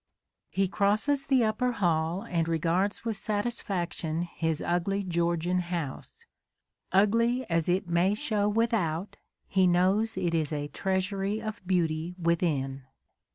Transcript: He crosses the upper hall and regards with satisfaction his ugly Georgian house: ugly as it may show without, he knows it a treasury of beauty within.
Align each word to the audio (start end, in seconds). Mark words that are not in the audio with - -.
He 0.49 0.67
crosses 0.67 1.27
the 1.27 1.43
upper 1.43 1.73
hall 1.73 2.23
and 2.23 2.47
regards 2.47 3.05
with 3.05 3.17
satisfaction 3.17 4.23
his 4.23 4.59
ugly 4.59 5.03
Georgian 5.03 5.59
house: 5.59 6.15
ugly 6.91 7.45
as 7.51 7.69
it 7.69 7.87
may 7.87 8.15
show 8.15 8.49
without, 8.49 9.17
he 9.47 9.67
knows 9.67 10.17
it 10.17 10.33
a 10.33 10.67
treasury 10.69 11.39
of 11.39 11.61
beauty 11.67 12.15
within. 12.19 12.81